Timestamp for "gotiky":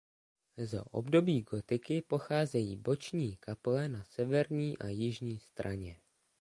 1.43-2.01